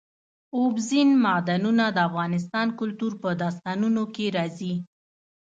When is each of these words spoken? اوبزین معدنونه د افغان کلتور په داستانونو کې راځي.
اوبزین 0.57 1.09
معدنونه 1.23 1.85
د 1.91 1.97
افغان 2.07 2.69
کلتور 2.79 3.11
په 3.21 3.29
داستانونو 3.41 4.03
کې 4.15 4.25
راځي. 4.37 4.73